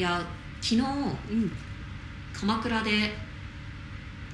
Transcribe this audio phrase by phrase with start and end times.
[0.00, 0.18] いや
[0.62, 1.52] 昨日うん。
[2.32, 2.90] 鎌倉で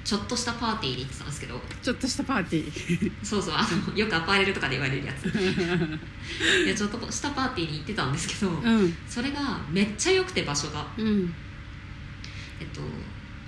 [0.04, 1.60] ちょっとしたパーティーに行ってたんですけど。
[1.82, 3.24] ちょっとしたパーティー。
[3.24, 5.26] そうそうあのよくアパレルとかで言われるやつ。
[5.26, 8.96] いやちょっとしたパーティーに行ってたんですけど、うん。
[9.08, 10.86] それがめっちゃ良くて場所が。
[10.96, 11.34] うん。
[12.60, 12.80] えっと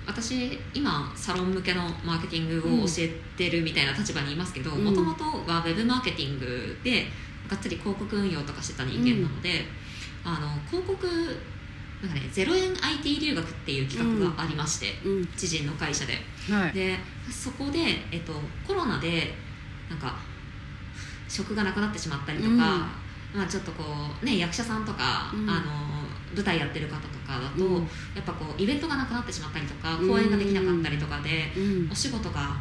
[0.05, 3.07] 私今サロン向けのマーケティングを教え
[3.37, 4.83] てるみたいな立場にいますけどうん。
[4.83, 7.05] もともとはウェブマーケティングで
[7.47, 9.63] がっつり広告運用とかしてた人間なので、
[10.25, 11.07] あの広告
[12.01, 15.27] なんかね0円 IT 留学っていう企画がありまして、うん。
[15.35, 16.13] 知人の会社で。
[16.49, 16.73] はい。
[16.73, 16.97] で
[17.29, 17.79] そこで、
[18.11, 18.33] えっと、
[18.65, 19.33] コロナで
[19.89, 20.17] なんか
[21.27, 22.57] 職がなくなってしまったりとか、うん。
[22.57, 23.83] まあ、ちょっとこ
[24.21, 25.49] う、ね、役者さんとか、うん。
[25.49, 25.89] あの
[26.35, 27.83] 舞台やってる方とかだと、うん。
[28.15, 30.09] やっぱこうイベントがなくなってしまったりとかうん。
[30.09, 31.91] 公演ができなかったりとかで、うん。
[31.91, 32.55] お仕事が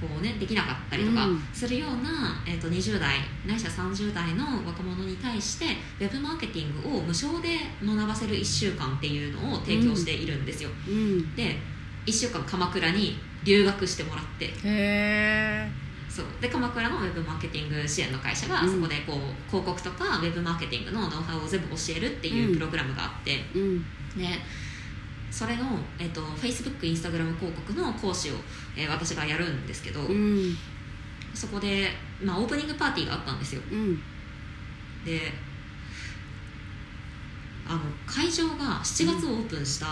[0.00, 1.42] こう、ね、できなかったりとかうん。
[1.52, 5.66] するような、えっと20代ないしは30代の若者に対して
[6.00, 10.70] ウェブマーケティングを無償で学ばせる1週間っていうのを提供しているんですよ。
[10.88, 11.34] うん。
[11.34, 11.56] で
[12.06, 14.46] 1週間鎌倉に留学してもらって。
[14.46, 15.68] へえ
[16.08, 16.26] そう。
[16.40, 18.70] で鎌倉のウェブマーケティング支援の会社がうん。
[18.70, 19.16] そこでこう
[19.50, 23.82] 広告とかウェブマーケティングのノウハウを全部教えるっていうプログラムがあって、うん。
[24.16, 24.28] で
[25.34, 25.64] それの、
[25.98, 28.34] えっと Facebook、Instagram 広告の講師を、
[28.76, 30.56] えー私がやるんですけど、うん。
[31.34, 31.88] そこで、
[32.22, 33.62] まあ、オープニングパーティーがあったんですよ。
[33.68, 33.96] うん。
[35.04, 35.32] で
[37.66, 39.86] あの会場が7月オープンした、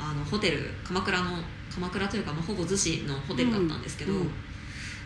[0.00, 1.30] あのホテル鎌倉の
[1.72, 4.30] 鎌倉というか、まあ、ほぼ逗子のホテルだったんですけど、うんうん。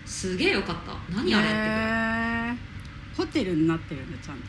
[0.06, 1.14] すげえよかった。
[1.14, 4.44] 何あれってホテルになってるんだちゃんと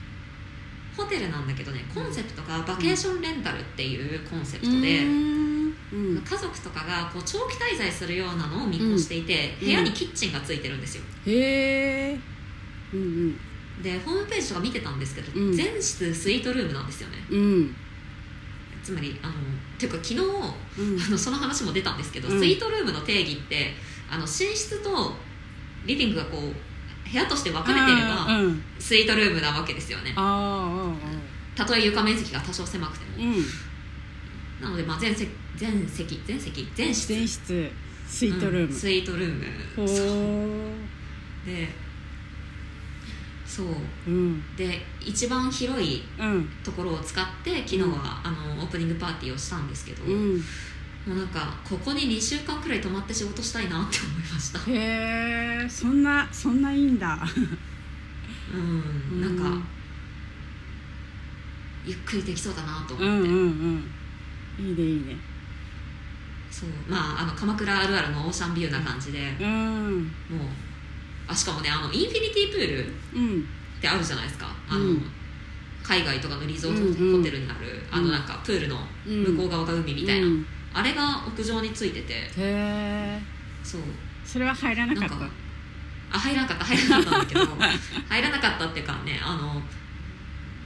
[0.98, 5.76] ホテルなんだけどねコンセプトがバケーションレンタルっていうコンセプトで、うーん。
[5.94, 6.22] うん。
[6.22, 9.68] 家族とかがこう長期滞在するようなのを見越していて、うん。
[9.68, 11.04] 部屋にキッチンがついてるんですよ。
[11.28, 12.20] へえ
[12.94, 13.38] うん
[13.82, 15.54] でホームページとか見てたんですけど、うん。
[15.54, 17.18] 全室スイートルームなんですよね。
[17.30, 17.76] うんうん。
[18.84, 19.34] つまりあの
[19.78, 21.00] ていうか昨日うん。
[21.00, 22.40] あのその話も出たんですけど、うん。
[22.40, 23.74] スイートルームの定義って
[24.10, 25.14] あの寝室と
[25.86, 26.67] リビングがこう
[27.12, 28.28] 部屋として分かれてれば、
[28.80, 30.14] スイートルームなわけですよね。
[30.16, 30.94] あ
[31.56, 33.34] たとえ床面積が多少狭くても。
[34.62, 37.08] なので、まあ、全席全席全席全室。
[37.08, 37.72] 全室。
[38.08, 39.46] スイートルーム、うんスイートルーム。
[39.76, 40.08] ほそう。
[40.08, 40.72] ー
[41.46, 41.70] で
[43.46, 43.68] そう。
[44.08, 44.56] うん。
[44.56, 46.50] で一番広いうん。
[46.64, 50.44] ところを使って昨日は、あのオープニングパーティーをしたんですけど、うん
[51.08, 54.60] もうなんかここに2週間くらい泊まって仕事したいなって思いました。
[54.70, 57.18] へえそんなそんないいんだ。
[58.54, 59.66] うんなんか
[61.86, 63.90] ゆっくりできそうだなと思って、うんうん
[64.60, 64.66] うん。
[64.68, 65.16] いいねいいね。
[66.52, 70.04] そうまああの鎌倉あるあるのオーシャンビューな感じで、うん。
[70.04, 70.08] もう
[71.28, 73.40] あしかもねあのインフィニティプールうん
[73.78, 74.48] ってあるじゃないですか。
[74.70, 75.12] あの、うん
[75.84, 78.76] 海外とかのリゾートうんうんホテルにある、あのなんかプールの
[79.08, 80.46] うん向こう側が海みたいな、うん
[80.78, 82.14] あれが屋上についてて。
[82.14, 83.20] へえ
[83.64, 83.82] そう。
[84.26, 85.16] それは入らなかった？
[86.16, 86.66] あ入らなかった。
[86.66, 87.46] 入らなかったんだけど
[88.10, 89.62] 入らなかったっていうかねあの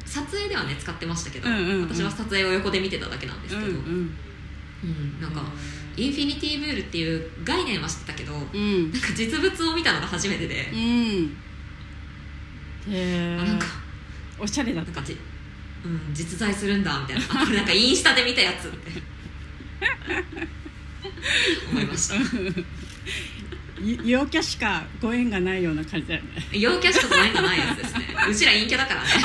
[0.05, 1.89] 撮影ではね使ってましたけど、うんうんうん。
[1.89, 4.15] 私は撮影を横で見てただけなんですけど、うん
[4.83, 5.21] うん。
[5.21, 5.41] なんか
[5.95, 8.91] インフィニティプールっていう概念は知ってたけど、うん。
[8.91, 10.69] なんか実物を見たのが初めてで。
[10.73, 11.37] う、ん。
[13.39, 13.65] あなんか
[14.39, 14.91] おしゃれだった。
[14.91, 15.17] なんかじ、
[15.85, 17.51] うん、実在するんだみたいな。
[17.55, 19.01] なんかインスタで見たやつって
[21.71, 22.15] 思いました。
[23.81, 28.15] ゆ 陽キャしかご縁がないような感じだよね陽キャしかご縁がないやつですね。
[28.29, 29.09] うちら陰キャだからね。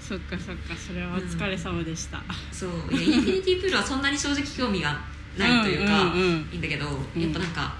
[0.00, 0.74] そっかそっか。
[0.76, 4.98] それはお疲れ様でした、そういやインフィニティプールはそんなに正直興味が
[5.36, 6.48] ないというか、うんうんうん。
[6.52, 7.22] いいんだけど、うん。
[7.22, 7.74] やっぱなんか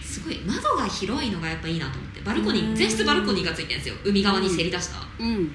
[0.00, 2.20] すごい窓が広いのがやっぱいいなと思って。
[2.20, 2.74] バルコニうん。
[2.74, 3.96] ー全室バルコニーがついてるんですよ。
[4.04, 5.50] 海側にせり出した、うん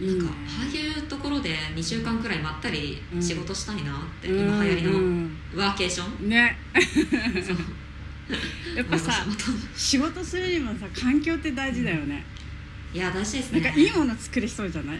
[0.00, 4.40] なんかああいうところで2週間くらいまったりうん仕事したいなって、うん。
[4.48, 5.38] 今流行りのうん。
[5.56, 6.56] ワーケーション、ね。
[7.44, 7.56] そう。
[8.76, 9.12] やっぱさ
[9.76, 12.24] 仕事するにもさ環境って大事だよね、
[12.94, 14.98] いや大事ですなねんかいいもの作れそうじゃない？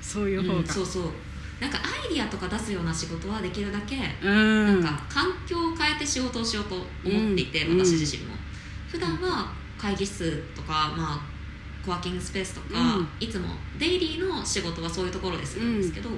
[0.00, 1.12] そういう方が、うんそうそう。
[1.60, 4.66] なんかアイディアとか出すような仕事はできるだけ、うん。
[4.66, 7.84] なんか環境を変えて仕事をしようと思っていて、うん。
[7.84, 8.34] 私自身も。
[8.90, 11.20] 普段は会議室とか、まあ、
[11.84, 13.08] コワーキングスペースとか、うん。
[13.20, 13.48] いつも
[13.78, 16.10] デイリーの仕事はそういうところでするんですけど、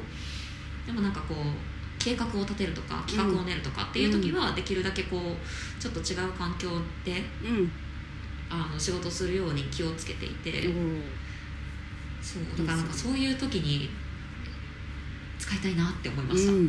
[0.86, 1.38] でもなんかこう
[1.98, 6.68] 計画を立てるとか企画を練るとかっていう時はできるだけこうちょっと違う環境
[7.04, 7.70] でうん。
[8.54, 10.52] あの仕事をするように気をつけていて、お
[12.22, 13.88] そうだからなんかそういう時に
[15.38, 16.52] 使いたいなって思いまーした。
[16.52, 16.58] うん。
[16.58, 16.62] う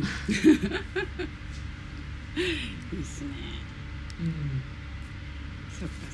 [2.96, 3.30] いっすね。
[5.78, 6.13] そっかそ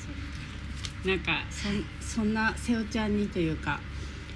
[1.05, 3.79] なんかそんそんな瀬尾ちゃんにというか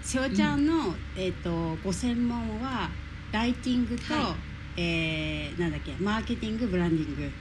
[0.01, 2.89] 瀬尾ちゃんの、えー、とご専門は
[3.31, 4.35] ライティングと、は
[4.77, 7.31] えーなんだっけマーケティングブランディング。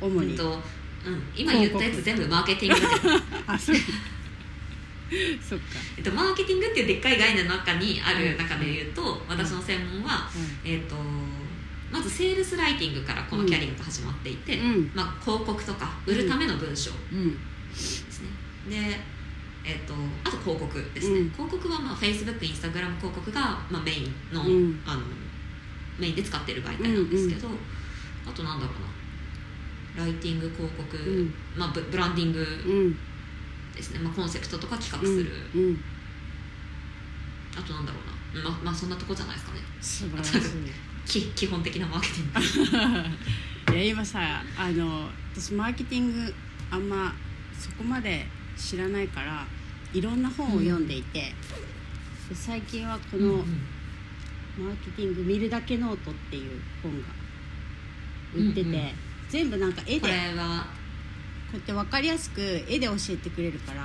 [0.00, 0.60] 主に、うんとうん、
[1.34, 2.86] 今言ったやつ全部マーケティング
[3.46, 3.76] あそう。
[5.40, 5.64] そっか、
[5.96, 10.28] えっと、マーケティングっていうでっかい概念の中にある中で言うと、私の専門は、
[10.64, 10.96] えっと、
[11.92, 14.90] まずセールスライティングからこのキャリアが始まっていて、うん。
[14.94, 16.90] まあ、広告とか売るための文章。
[17.12, 17.38] うんうん
[17.76, 18.28] ですね、
[18.68, 19.00] で、
[19.64, 19.94] えっと
[20.24, 21.30] あと広告ですね、うん。
[21.30, 24.82] 広告は、まあ、Facebook、Instagram 広告が、まあ、メインの,、うん。
[24.86, 25.02] あの
[25.98, 27.48] メインで使ってる媒体なんですけど、
[28.26, 30.04] あとなんだろうな。
[30.04, 31.34] ライティング広告、うん。
[31.56, 32.42] まあ、ブブランディングう
[32.90, 32.96] ん。
[33.74, 35.64] ですね、まあ、コンセプトとか企画する、うん。
[35.64, 35.84] うん。
[37.56, 38.16] あとなんだろうな。
[38.42, 39.60] まあまあそんなとこじゃないですかね。
[39.80, 40.40] 素晴らしい。
[41.06, 43.08] き基本的なマーケティン
[43.68, 43.72] グ。
[43.72, 46.34] いや今さあの私マーケティング
[46.70, 47.14] あんま
[47.58, 48.26] そこまで
[48.56, 49.46] 知らないから
[49.92, 51.20] いろんな本を読んでいて、
[52.28, 53.44] で最近はこの、うんうん。
[54.58, 57.08] マーケティング見るだけノートっていう本が
[58.34, 58.90] 売ってて、うんうん。
[59.28, 60.66] 全部なんか絵でここれは。
[61.52, 63.82] うやって分かりやすく絵で教えてくれるから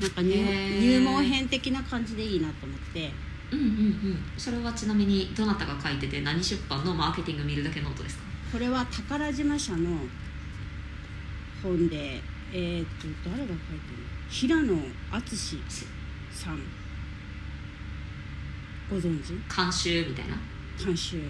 [0.00, 0.34] なんか入
[0.80, 3.10] 入門編的な感じでいいなと思って。
[3.50, 4.18] うんうんうん。
[4.36, 8.24] それはちなみにどなたが書いてて何出版のマーケティング見るだけノートですか？
[8.52, 10.00] これは宝島社の
[11.62, 12.20] 本で
[12.52, 14.02] えっ、と誰が書いてる？
[14.02, 14.74] の平野
[15.10, 15.36] 敦
[16.30, 16.60] さん。
[18.90, 19.32] ご存知？
[19.54, 20.36] 監修みたいな？
[20.82, 21.20] 監修。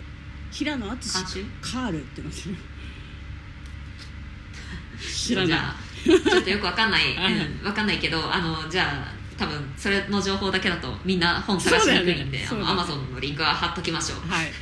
[0.50, 1.44] 平野敦監修？
[1.60, 2.56] カールってなってる
[5.00, 5.48] 知らない。
[5.48, 5.74] じゃあ
[6.30, 12.14] ちょっとよくわかんない、う んうん、わかんないけどあのじゃあ多分それの情報だけだとみんな本探しにくい。
[12.22, 12.48] んで、ね。
[12.50, 14.28] アマゾンのリンクは貼っときましょう。
[14.30, 14.52] はい。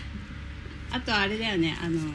[0.90, 2.10] あとあれだよねあの、はい。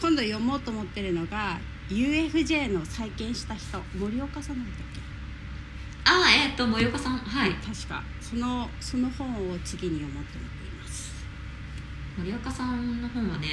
[0.00, 1.58] 今度読もうと思ってるのが
[1.88, 5.00] UFJ の再建した人森岡さんなんだっけ
[6.04, 7.52] ああえっ、と森岡さんはい。
[7.54, 11.12] 確かそのその本を次に読もうと思っています。
[12.18, 13.48] 森岡さんの本はね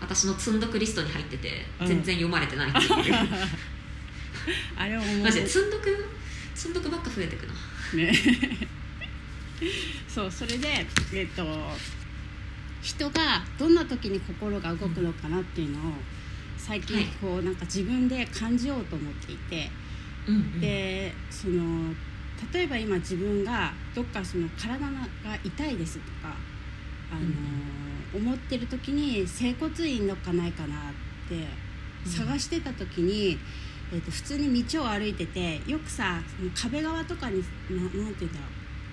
[0.00, 1.48] 私の積んどくリストに入ってて
[1.80, 1.86] うん。
[1.86, 2.88] 全然読まれてないっていう、
[4.76, 5.18] あれを思う。
[5.24, 6.06] マジで積んどく
[6.54, 7.54] 積んどくばっか増えてくな。
[7.94, 8.12] ね。
[10.08, 11.44] そうそれでえっ、と
[12.82, 15.92] 人がどんな時に心が動くのかなっていうのを
[16.68, 17.06] 最近はい。
[17.18, 19.70] こうなんか自分で感じようと思っていて、
[20.26, 20.60] うんうん。
[20.60, 21.94] でその
[22.52, 24.86] 例えば今自分がどっかその体が
[25.42, 26.36] 痛いですとか、
[27.10, 30.78] あの思ってる時に整骨院のかないかなっ
[31.28, 31.46] て
[32.08, 33.38] 探してた時に、
[33.92, 38.46] えー、と普通に道を歩いててよくさその壁側とかにななんて言うんだろ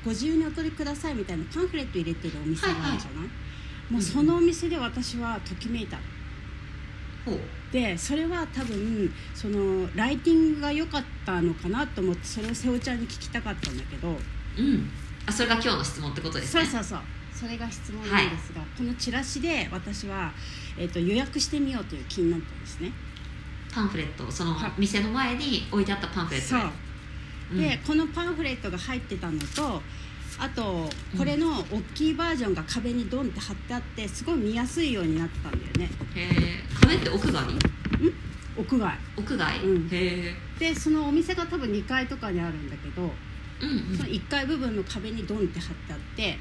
[0.03, 3.29] うご自由にお取りくださいみたいなパンフレット入れてるお店があるじゃない、
[3.91, 5.97] もうそのお店で私はときめいた
[7.71, 14.11] でそれは多分そのライティングが良かったのかなと思ってそれを瀬尾ちゃんに聞きたかったんだけど、う
[14.61, 14.89] ん。
[15.25, 16.63] あそれが今日の質問ってことですね。
[16.63, 16.99] そうそうそう。
[17.33, 20.31] それが質問なんですが、このチラシで私は、
[20.77, 22.91] えー、と予約してみようという気になったんですね。
[23.73, 24.71] パンフレットそのはい。
[24.77, 26.61] 店の前に置いてあったパンフレットそう。
[27.51, 27.59] うん。
[27.59, 29.81] でこのパンフレットが入ってたのと
[30.37, 35.89] あとこれの大きいバージョンが壁にドンって貼ってあってすごい見やすいようになってたんだよね。
[36.15, 36.29] へえ
[36.81, 37.57] 壁って屋外？
[38.57, 38.99] 屋外。
[39.17, 39.87] 屋外、うん。
[39.87, 43.17] へえでそのお店が多分2階とかにあるんだけど、
[43.61, 43.97] うんうん。
[43.97, 46.39] その1階部分の壁にドンって貼ってあって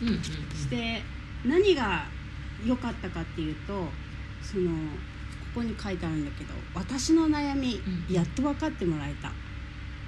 [0.00, 1.02] うんうんで
[1.44, 2.06] 何が
[2.62, 3.88] 良かったかっていうと
[4.40, 4.70] その
[5.40, 8.14] ここに書いてあるんだけど「私の悩みうん。
[8.14, 9.32] やっと分かってもらえた」「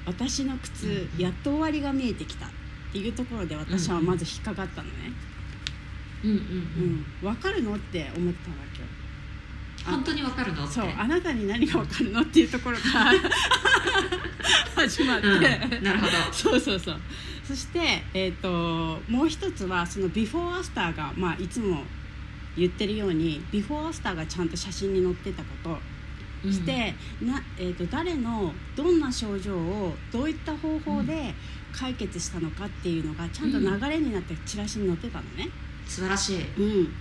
[0.07, 1.21] 私の苦痛うん。
[1.21, 2.51] やっと終わりが見えてきた」っ
[2.93, 5.13] ていうところで私はまず引っかかったのね。
[6.25, 6.47] うんうんううん。
[6.97, 8.89] ん、分かるのって思ったわけよ。
[9.85, 10.65] あ本当にわかるの？
[10.65, 13.13] ってそうあなたに何が分かるのっていうところから
[14.77, 16.13] 始まって、うん、なるほど。
[16.33, 17.01] そうそうそう。
[17.45, 21.83] そして、えー、ともう一つはそのビフォーアフターが、まあ、いつも
[22.57, 25.79] 言ってるようにビフォーアフターがちゃんと写真に載ってたこと
[26.51, 31.35] して、なえー、と誰のどんな症状をどういった方法で
[31.73, 35.49] 解決したのかっていうのがちゃんと流れになってチラシに載ってたのね。
[35.87, 36.43] 素晴らしい。
[36.59, 36.95] うん、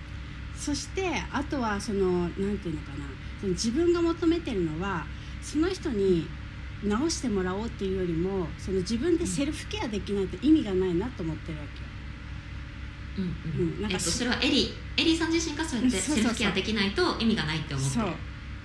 [0.56, 3.04] そしてあとはそのなんていうのかな。
[3.40, 5.04] その自分が求めてるのは
[5.42, 6.28] その人に
[6.84, 11.88] 直してもらおうっていうよりもその自分でセルフケアできないと意味がないなと思ってるわけよ。
[13.18, 13.74] うんうん。
[13.74, 13.82] うん。
[13.82, 18.06] なんかえっと、それはエリエリさん自身がそうやってセルフケアできないと意味がないって思ってそう。
[18.06, 18.12] る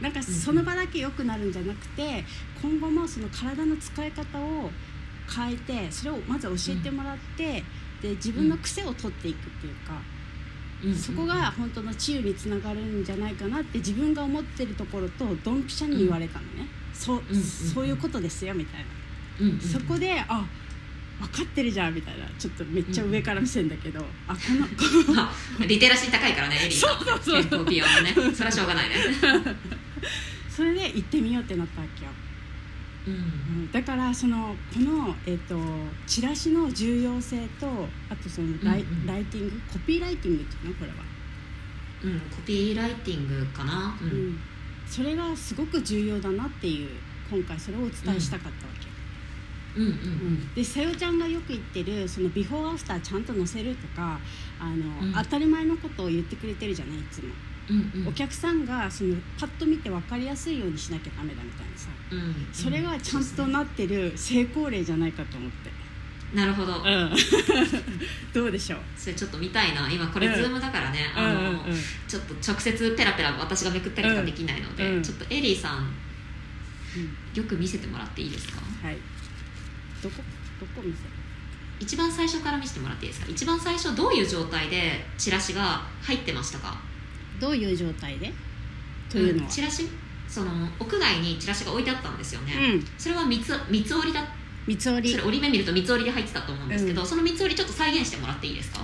[0.01, 2.23] なんかその場だけ良くなるんじゃなくて
[2.61, 4.69] 今後もその体の使い方を
[5.35, 7.63] 変えてそれをまず教えてもらって、
[8.01, 9.97] で自分の癖を取っていくっていうか、うん。
[9.97, 17.35] うんうんそこが本当の治癒につながるんじゃないかなって自分が思ってるところとドンピシャに言われたのね、そううん。
[17.35, 17.43] うん。
[17.43, 18.85] そういうことですよみたいな、
[19.39, 19.47] うん。
[19.47, 19.53] うん。
[19.55, 19.59] うん。
[19.59, 20.45] そこであ
[21.19, 22.27] 分かってるじゃんみたいな。
[22.37, 24.39] ちょっとめっちゃ上から目線だけど、あ こ
[25.07, 26.87] のまあリテラシー高いからねエリー
[28.15, 28.35] のね。
[28.35, 28.95] それはしょうがないね
[30.49, 32.11] それで行ってみようってなったわけよ、
[33.07, 33.13] うん。
[33.13, 33.71] うん。
[33.71, 35.57] だからそのこの、えっと
[36.05, 39.05] チラシの重要性とあとそのライ,、うんうん。
[39.05, 39.61] ライティング？
[39.71, 40.75] コピーライティングっていうの？
[40.75, 40.97] これは、
[42.03, 42.19] うん。
[42.29, 43.97] コピーライティングかな？
[44.01, 44.09] うん。
[44.09, 44.39] うん。
[44.87, 46.89] それがすごく重要だなっていう
[47.29, 49.87] 今回それをお伝えしたかったわけ、うん。
[49.87, 50.53] うん。
[50.53, 54.17] でさよちゃんがよく言ってるそのビフォーアフターちゃんと載せるとか
[54.59, 55.13] あの、うん。
[55.13, 56.99] 当たり前のことを言ってくれてるじゃない？
[56.99, 57.33] いつも、
[57.69, 58.07] うんうん。
[58.07, 61.89] お客さんがそのパッと見て分かりやすいようにしなきゃダメだみたいなさ。
[62.11, 65.69] うんそれがちゃんとなってる成功例じゃないかと思って、
[66.33, 66.77] なるほど。
[66.77, 67.11] うん、
[68.33, 68.79] どうでしょう？
[68.95, 69.89] それちょっと見たいな。
[69.89, 71.23] 今これうんズームだからね、うん。
[71.23, 71.61] あの、うんうん。
[72.07, 75.03] ちょっと直接ペラペラ私がめくったりとかできないので、うん。
[75.03, 75.87] ちょっとエリーさんうん。
[77.33, 78.61] よく見せてもらっていいですか？
[78.83, 78.97] はい。
[80.01, 80.23] どこ？
[80.59, 81.09] どこ見せる？
[81.79, 83.31] 一番最初から見せてもらっていいですか？
[83.31, 86.75] 一番最初どういう状態でチラシが入ってましたか？
[87.39, 88.33] どういう状態で？
[89.09, 89.47] というのは。
[89.47, 89.87] んチラシ？
[90.27, 92.85] その屋外にチラシが置いてあったんですよね、うん。
[92.97, 94.21] それは三つ三つ折りだ。
[94.67, 95.11] 三つ折り。
[95.11, 97.07] それ折り目見ると三つ折りで入ってたと思うんですけど、うん。
[97.07, 98.81] その三つ折りちょっと再現してもらっていいですか？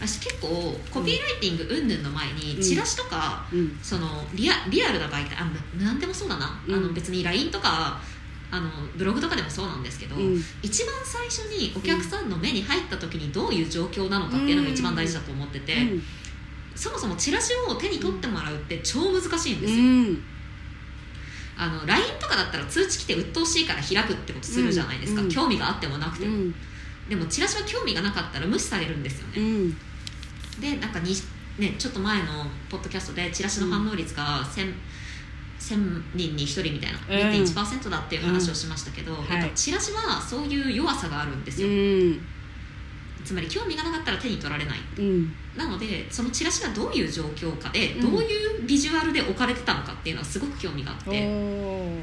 [0.00, 0.48] 私結構
[0.90, 2.62] コピーライティング云々の前にうん。
[2.62, 3.78] チラシとか、うん。
[3.82, 5.44] そのリアリアルな媒体あ
[5.78, 6.74] ななんでもそうだな、うん。
[6.74, 8.00] あの別に LINE とか
[8.50, 10.42] あのブログとかでもそうなんですけど、うん。
[10.62, 16.02] 一番最初にお客さんの目に入った時にどういう状況なのかっていうのが一番大事だと思ってて、うん
[16.78, 20.22] そもそもチラシを手に取ってもらうって超難しいんですよ、うん。
[21.56, 25.28] あの LINE とかだったら通知来て鬱陶しいから開くってことするじゃないですか、うん。
[25.28, 26.54] 興味があってもなくても、うん。
[27.08, 29.76] でもチラシは興味がなかったら無視されるんですよね、うん。
[30.60, 31.12] でなんかに、
[31.58, 34.72] ね、ちょっと前のポッドキャストでチラシの反応率が 1000,
[35.58, 37.42] 1000人に1人みたいな、うん。
[37.42, 42.37] 0.1%だっていう話をしましたけど、やっぱチラシはそういう弱さがあるんですうよ、ん
[43.24, 44.78] つまり興味がなかったら手に取られない。
[44.98, 45.32] うん。
[45.56, 48.12] なのでそのチラシがどういう状況下でうん。
[48.12, 52.00] どういうビジュアルで置かれてたのかっていうのはすごく興味があっおて、ー。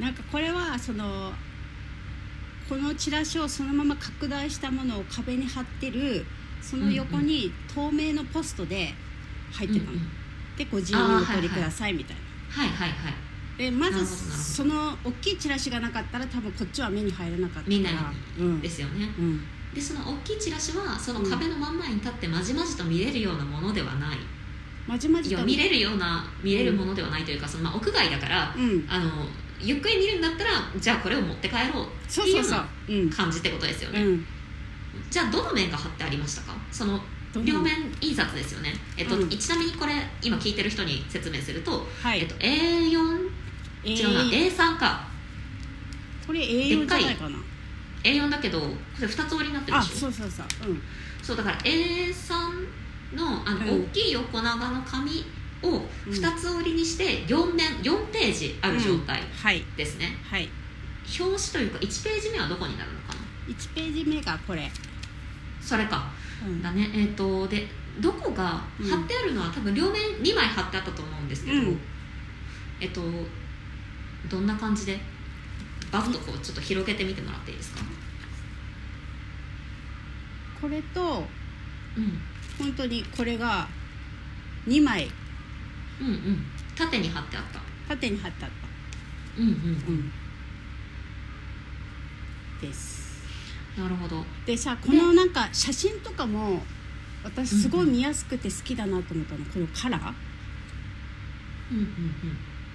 [0.00, 1.32] なんかこれはその
[2.68, 6.24] このチラシをそのまま拡大したものを壁に貼ってる
[6.62, 8.94] その横に透明のポストで
[9.52, 10.08] 入ってたの、うんうん。
[10.56, 12.22] でご自由にお取りくださいみたいな、
[12.62, 13.14] はいはいはい。
[13.14, 13.29] でまずな
[13.66, 14.06] るほどなるほど。
[14.06, 17.90] その大きいチラシがなかったら多分こっちは目に入らなかったみんな
[18.62, 19.08] ですよね。
[19.18, 19.40] うん。
[19.74, 24.18] でその大きいチラシはその壁の真ん前に立ってまじまじと見れるようなものではない。
[24.86, 25.78] まじまじ見れる。
[25.78, 28.86] ような見れるものではないというかその、まあ、屋外だからうん。
[28.88, 29.10] あの
[29.60, 33.10] ゆっくり見るんだったらじゃあこれを持って帰ろうっていうようなうん。
[33.10, 34.26] 感じってことですよね、うん。
[35.10, 36.54] じゃあどの面が貼ってありましたか？
[36.72, 37.00] その
[37.44, 39.28] 両面印刷ですよね、えっとうん。
[39.28, 42.20] ちなみにこれ今聞いてる人に説明すると、はい。
[42.20, 43.29] えっと、A4 え
[43.84, 44.30] 違うな、ー。
[44.50, 45.08] A3 か。
[46.26, 47.38] これ A4 じゃないかな。
[48.02, 48.66] A4 だけどこ
[49.00, 49.96] れ2つ折りになってるあでしょ。
[49.96, 50.72] そうそうそうう。
[50.72, 50.82] ん。
[51.22, 53.84] そうだから A3 のあの、うん。
[53.84, 55.24] 大きい横長の紙
[55.62, 55.68] を
[56.06, 56.12] うん。
[56.12, 59.62] 2つ折りにして4面4ページある状態はい。
[59.76, 60.48] ですね、はい。
[61.18, 64.70] 表紙というか1ページ目はどこになるのかな？1ページ目がこれ、
[65.60, 66.10] それか。
[66.46, 66.62] うん。
[66.62, 66.90] だね。
[66.94, 67.66] えっ、とで
[68.00, 71.80] どこがうん貼ってあるのは多分両面2枚貼ってあったと思うんですけど、うん。
[72.80, 73.02] えっと
[74.28, 75.00] どんな感じで？
[75.90, 77.80] バッとこうちょっと広げてみてもらっていいですか？
[80.60, 81.24] これと
[81.96, 82.18] うん。
[82.58, 83.66] 本当にこれが
[84.66, 85.10] 2枚。
[86.00, 86.44] うんうん。
[86.76, 87.60] 縦に貼ってあった。
[87.88, 88.50] 縦に貼ってあっ
[89.38, 90.12] うんうんた、うん、
[92.60, 93.24] です。
[93.78, 94.24] なるほど。
[94.44, 96.62] でさこのなんか写真とかも
[97.24, 100.12] 私すごい見やすくて好きだなと思ったのこのカラー。
[101.72, 101.86] うんうん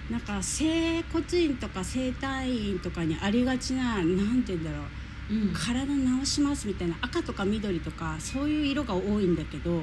[0.10, 4.82] なんか整骨院とか整体院とかにありがちななんて言うんだろう。
[5.32, 5.42] うん。
[5.42, 9.82] うん体直しますみたいな赤とか緑とかそういう色が多いんだけど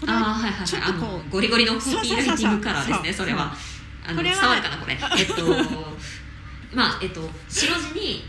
[0.00, 0.62] これああはいはいはい。
[0.62, 3.12] あちょっとこのゴリゴリのコピーライティングカラーですね。
[3.12, 3.52] それは
[4.06, 4.96] あのこれは伝わるかなこれ。
[5.18, 5.44] えっと
[6.72, 8.24] まあえっと白地に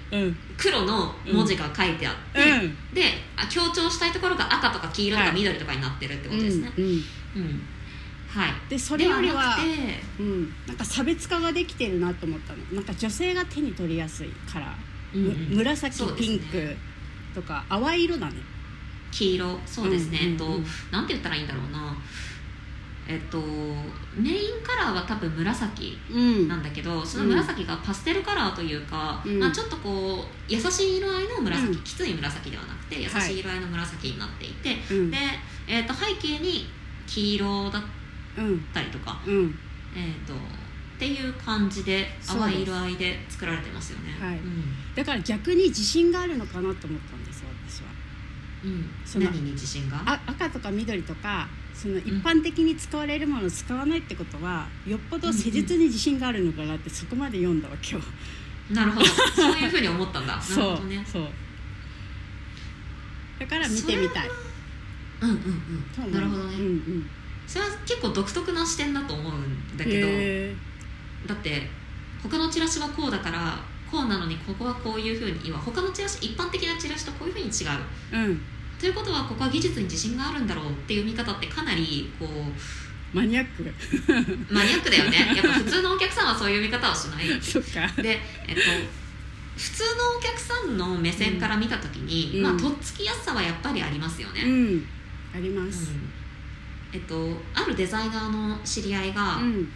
[0.57, 2.93] 黒の文字が書いてあって、うん。
[2.93, 6.91] であ強調したいところが赤とか黄色とか緑とかになってるってことですね、うんうん。
[6.91, 7.61] うん
[8.33, 8.51] はい。
[8.69, 9.57] でそれよりは
[10.19, 12.59] うん、なんか差別化ができてるなと思ったの。
[12.71, 15.49] なんか女性が手に取りやすいカラー、うんうん。
[15.49, 16.11] む紫ね。
[16.17, 16.75] ピンク
[17.35, 18.35] とか淡い色だね。
[19.11, 19.59] 黄色。
[19.65, 20.45] そうですね、うんうんと
[20.91, 21.93] なんて言ったらいいんだろうな。
[23.07, 23.41] えっと
[24.15, 26.47] メインカラーは多分紫うん。
[26.47, 29.39] なんだけどその紫がパステルカラーというか、うん。
[29.39, 31.83] まあ、ちょっとこう優しい色合いの紫、うん。
[31.83, 35.17] きつい紫ではなくて優しい色合いの紫になっていて、うんで、
[35.67, 36.69] えっと背景に
[37.05, 38.00] 黄色だっうん
[38.73, 39.59] たりとか、うん。
[39.95, 44.15] えっとっていう感じで淡い色合いで作られてますよね。
[44.19, 44.35] はい。
[44.35, 44.63] うん。
[44.95, 47.87] だから逆に自信があるのかなと思ったんです私は。
[48.65, 48.85] うん。
[49.03, 50.03] その何に自信が？
[50.05, 58.73] あ赤とか緑とかその一般的に使われるものを使わないってことは、よっぽど施術に自信があるのかなってそこまで読んだわ今日。
[58.75, 59.05] なるほど。
[59.07, 60.37] そういうふうに思ったんだ。
[60.39, 60.87] そう。
[60.87, 61.03] ね。
[61.03, 61.27] そう。
[63.39, 64.29] だから見てみたい。
[65.21, 65.35] うんうん
[66.05, 66.11] うん。
[66.11, 67.09] なるほどね、うんうん
[67.51, 70.55] それは結構独特な視点だと思うんだけどへ
[71.27, 71.63] だって
[72.23, 73.59] 他のチラシはこうだから
[73.91, 77.51] こうなのにここはこういうふうに今他のチラシ一般的なチラシとこういうふうに違う。
[78.13, 78.41] ーうん。
[78.79, 83.63] ということはここは技術に自信があるんだろうっていう見方ってかなりこうマニアック。
[84.49, 85.33] マニアックだよね。
[85.35, 87.27] やっぱ普通のお客さんはそういう見方はしない。
[88.01, 88.61] でえっと
[89.57, 92.43] 普通のお客さんの目線から見た時に、うん。
[92.43, 94.87] まあとっつきやすさはやっぱりありますよね、うん。
[95.35, 95.71] ありまうん。
[95.73, 95.91] す
[96.93, 97.15] えっと
[97.53, 99.69] あるデザイナーの知り合いが、うん。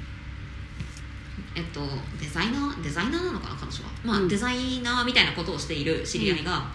[1.58, 1.80] えっと、
[2.20, 4.28] デザイナーデザイナーなのかな彼女は、まあうん。
[4.28, 6.66] デザイナーみたいなことをしている知り合いが、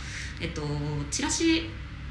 [0.40, 0.62] えっと、
[1.11, 1.68] チラシ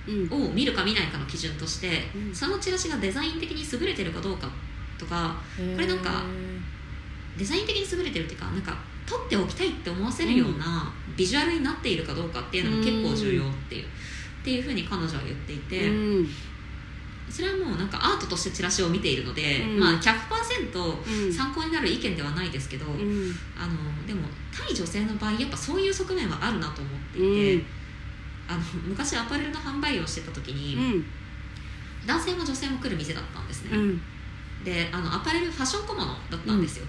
[0.08, 0.50] うん。
[0.50, 2.36] を見るか見ないかの基準として、うん。
[2.36, 4.48] そのチラシがデザイン的に優れてるかどうか
[5.00, 6.24] とかこれなんか
[7.38, 13.88] デザイン的に優れてるっていうかなんか撮っておきたいって思わせるようなビジュアルになっているかどうかっていうのが結構重要っていう、っ
[14.44, 16.28] ていうふうに彼女は言っていて、うん
[17.30, 19.80] それはもうなんかアートとしてチラシを見ているので、うん。
[19.80, 21.34] まあ100%うん。
[21.34, 23.36] 参考になる意見ではないですけど、うん。
[23.58, 24.22] あのでも
[24.52, 27.66] 対女性の場合やっぱそういう側面はあるなと思っていて、うん。
[28.50, 31.06] あの昔アパレルの販売をしてた時に、うん。
[32.08, 34.02] 男性も女性も来る店だったんですね、うん。
[34.64, 36.86] であのアパレルファッション小物だったんですよ、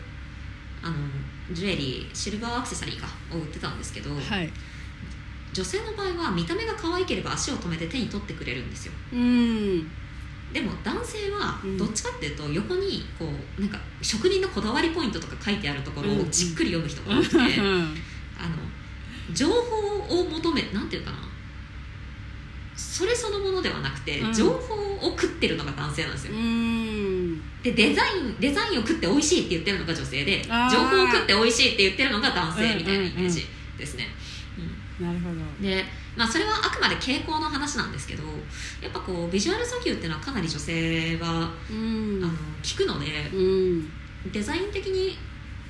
[0.82, 0.94] あの
[1.52, 4.50] ジュエリーシルバーアクセサリーかを売ってたんですけど、はい。
[5.52, 8.92] 女性の場合は見た目が可愛ければ足を止めて手に取ってくれるんですよ。
[9.12, 9.90] うん
[10.52, 11.78] でも男性はうん。
[11.78, 13.26] どっちかっていうと横にこ
[13.59, 18.57] うなんか職人のこだわりポイントとか書いてあるところをじっくり読む人が多くて、あの
[19.33, 21.19] 情報を求めなんていうかな
[22.76, 24.32] それそのものではなくて、うん。
[24.32, 26.34] 情報を食ってるのが男性なんですよ。
[26.34, 27.41] うん。
[27.63, 33.47] でデザインデザインを食って美味しいって言ってるのが女性で情報を食って美味しいって言ってるのが男性みたいなイメージ
[33.78, 34.06] ですね、
[34.99, 35.30] なるほど。
[35.32, 35.84] うんで
[36.21, 38.23] まあそれはあくまで傾向の話なんですけど
[38.83, 42.23] やっぱこうビジュアル訴求っていうのはかなり女性は、うん。
[42.23, 43.89] あの聞くのでうん。
[44.30, 45.17] デザイン的に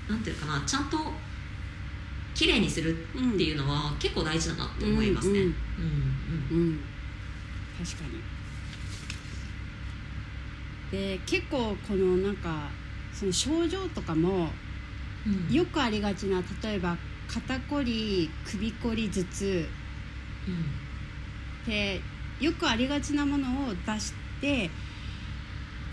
[0.09, 0.97] なんていうかなちゃんと
[2.35, 5.39] 綺麗にするうんっていうのは結構大事だなって思いますね。
[5.39, 5.47] ううん。
[5.47, 5.53] ん
[6.51, 6.81] うん。
[7.79, 8.21] 確かに。
[10.91, 12.73] で結構このなんか
[13.13, 14.49] その症状とかも
[15.49, 16.97] よくありがちな例えば
[17.29, 19.80] 肩こり首こり頭痛
[21.67, 22.01] で
[22.41, 24.71] よくありがちなものを出して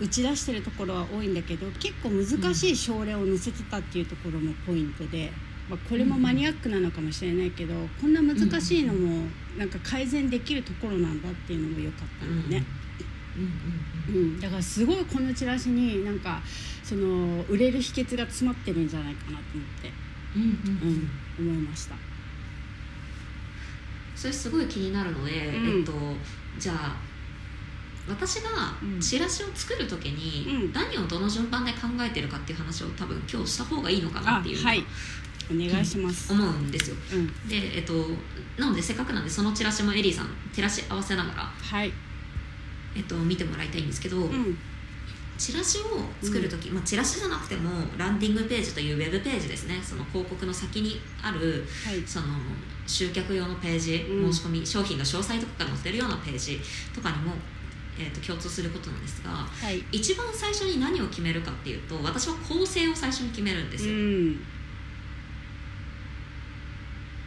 [0.00, 5.30] 打ち出してるところは多いんだけど結構難しい症例を載せてたっていうところもポイントで、
[5.68, 9.26] まあ、これもマニアックなのかもしれないけどこんな難しいのも
[9.58, 12.66] なんか改善できるところなんだっていうのも良かったんだよね。
[13.36, 14.22] うんうん。
[14.22, 16.40] うん、だからすごいこのチラシになんか
[16.82, 19.92] その売れる秘訣が詰まってるんじゃないかなと思って、
[20.36, 21.10] うん。
[21.38, 21.96] 思いました。
[24.18, 25.78] それすごい気になるので、うん。
[25.78, 25.92] えっと
[26.58, 26.96] じゃあ
[28.08, 28.50] 私が
[28.82, 29.00] うん。
[29.00, 30.72] チラシを作る時にうん。
[30.72, 34.84] 何をどの順番で考えてるかっていう話を多分今日した方がいいのかなあっていうはい。
[35.50, 36.32] お願いします。
[36.32, 36.96] 思うんですよ。
[37.12, 37.92] うん、でえっと
[38.58, 41.92] なのでせっかくなんでそのチラシもエリーさん照らし合わせながら、はい、
[42.96, 44.58] えっと、見てもらいたいんですけど、うん
[45.38, 45.82] チラシを
[46.20, 49.80] 作る時、まあ、チラシじゃなくてもランディングページというウェブページですね。
[49.80, 52.02] その広告の先にあるはい。
[52.04, 52.26] その
[52.86, 54.32] 集客用のページ、うん。
[54.32, 56.60] 申し込み商品の詳細とかが載ってるようなページ
[56.92, 57.32] とかにも、
[57.96, 59.84] えー、と共通することなんですがはい。
[59.92, 64.36] 一番最初に何を決めるかっていうと私は構成を最初に決めるんですよ、うん。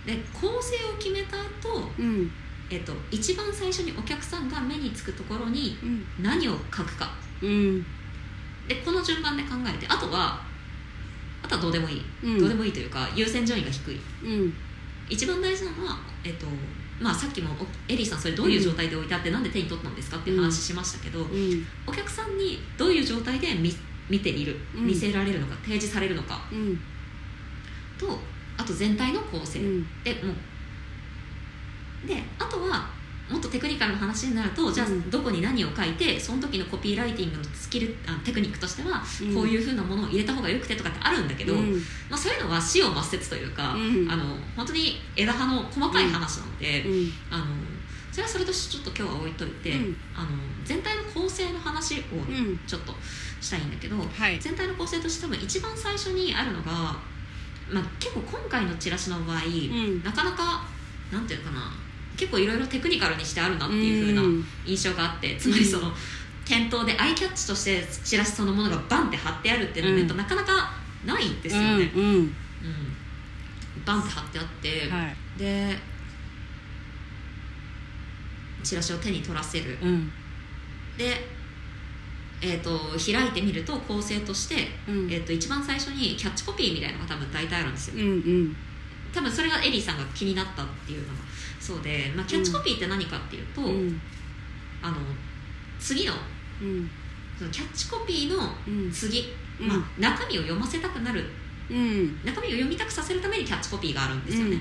[0.06, 2.30] で構成を決めた後、うん。
[2.70, 6.06] えー、と一番最初にお客さんが目につくところにうん。
[6.22, 7.16] 何を書くか。
[7.42, 7.86] うん
[8.68, 10.42] でこの順番で考えてあとは
[11.44, 12.40] あとはどうでもいい、うん。
[12.40, 14.00] どうでもいいというか優先順位が低い。
[14.24, 14.54] うん。
[15.10, 16.46] 一番大事なのは、えっと
[17.00, 21.66] まあ、さっきもおエリーさんそれどういう状態で置いてあって、なんで手に取ったんですかっていう話しましたけど、うん。
[21.88, 23.74] お客さんにどういう状態で見
[24.10, 24.86] 見ているうん。
[24.86, 26.80] 見せられるのか、提示されるのかうん。
[27.98, 28.20] と
[28.58, 29.88] あと全体の構成、うん。
[30.04, 32.90] でもうであとは
[33.32, 35.10] もっとテクニカルな話になるとじゃあうん。
[35.10, 39.36] どこに何を書いてその時のコピーライティングのスキルあテクニックとしてはうん。
[39.36, 41.74] こういうふうなものを入れた方がよくてとかってあるんだけど、うん。
[42.10, 44.12] まあ、そういうのは死を抹殺というか、うん。
[44.12, 47.12] あの本当に枝葉の細かい話なので、うん。
[47.30, 47.46] あの
[48.12, 49.98] それはそれとしてちょっと今日は置いといて、うん。
[50.16, 50.30] あの
[50.66, 52.60] 全体の構成の話をうん。
[52.68, 52.94] ちょっと
[53.40, 54.40] したいんだけど、はい。
[54.40, 56.72] 全体の構成として多分一番最初にあるのが、
[57.70, 60.04] まあ、結構今回のチラシの場合、ん。
[60.04, 60.64] なかなか
[61.12, 61.72] なんていうのかな
[62.18, 64.46] 結構いろいろテクニカルにしてあるなっていう風なうん。
[64.66, 65.92] 印象があってつまりその
[66.46, 70.18] 店頭でアイキャッチとしてチラシそのものがバンって貼ってあるっていうのと、うん。
[70.20, 70.72] なかなか
[71.06, 72.16] ないんですよね、うんうん。
[72.16, 72.34] うん。
[73.86, 75.40] バンって貼ってあって、はい。
[75.40, 75.78] で
[78.64, 79.78] チラシを手に取らせる。
[79.82, 80.12] うん。
[80.98, 81.18] で、
[82.42, 85.12] えー、と開いてみると構成として、うん。
[85.12, 87.96] えー、と一番最初にキャッチコピーみたいなのが多分大体あるんですよ。
[87.96, 88.58] うんうん
[89.14, 91.14] 多分それがエリーさんが気になったっていうのが
[91.60, 94.02] そうで、まあ、キャッチコピーって何かっていうと、うん。
[94.82, 94.98] あの
[95.80, 96.14] 次の
[96.62, 96.90] うん。
[97.38, 98.92] そのキャッチコピーのうん。
[98.92, 99.68] 次、うん。
[99.68, 101.24] まあ、中身を読ませたくなる。
[101.70, 102.20] うん。
[102.26, 104.58] 中身を読みたくさせるためにキャッチコピーがあるんですよね、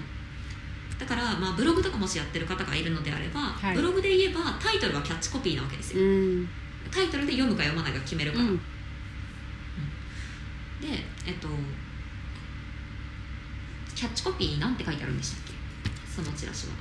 [0.99, 3.75] だから、まあ、ブログとかもしやってる方がいるのであれば、はい。
[3.75, 6.49] ブログで言えばタイトルはキャッチコピーなわけですよ、うん。
[6.91, 8.57] タイトルで読むか読まないか決めるから、うん。
[8.57, 8.63] で
[11.27, 11.49] えっと
[14.01, 15.53] キャッチコピーに何て書いてあるんでしたっけ？
[16.11, 16.73] そのチラシは。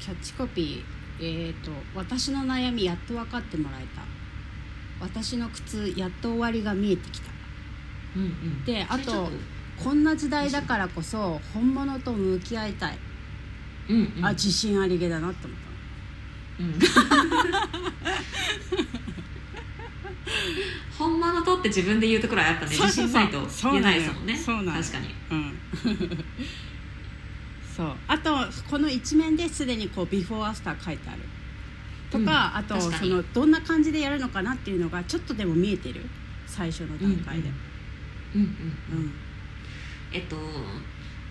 [0.00, 4.02] キャッチコピーえっ、と「私の悩みやっと分かってもらえた」
[4.98, 7.30] 「私の苦痛やっと終わりが見えてきた」
[8.16, 8.64] うんうん。
[8.64, 9.30] であと
[9.76, 12.98] こんな時代だからこそ本物と向き合いたい、
[13.88, 14.26] うんうん。
[14.26, 15.58] あ自信ありげだなって思っ
[16.58, 16.78] うん
[20.98, 22.76] 本物とって自分で言うところはやっぱね。
[22.76, 24.36] 自信ないと言えないですもんね。
[24.36, 25.08] そうなのよ確かに。
[25.28, 25.58] たうん。
[27.76, 27.96] そう。
[28.06, 28.36] あと
[28.68, 31.20] この一面ですでにこうビフォーアフター書いてある。
[32.10, 32.28] とか、うん。
[32.28, 36.02] あとそのどんな感じでやるのかなっていうのがちょっとでも見えてる。
[36.46, 37.50] 最初の段階で、
[38.34, 38.48] うんうん。
[38.98, 39.12] うん
[40.12, 40.36] えっと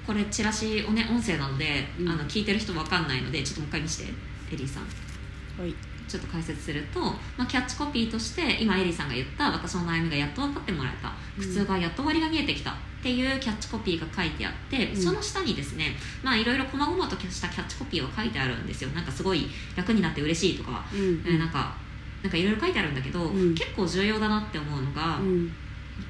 [0.06, 2.10] これチラシをね音声なので、うん。
[2.10, 4.14] あの聞いてる人わかんないのでちょっともう一回見せて。
[4.52, 4.84] エリーさん。
[4.84, 7.00] はいちょっと解説すると、
[7.38, 15.02] まあ、キャッチコピーとして今エリーさんが言った「私の悩みがやっと分かってもらえた」「うん苦痛がやっと終わりが見えてきた」っていうキャッチコピーが書いてあって、うん。
[15.02, 18.90] その下にですねまあいろいろ細々としたキャッチコピーは書いてあるんですよ。
[18.92, 21.24] なんかすごい楽になって嬉しいとか、うん。
[21.26, 21.76] えーなんか
[22.22, 23.54] なんかいろいろ書いてあるんだけど、うん。
[23.54, 25.52] 結構重要だなって思うのが、うん。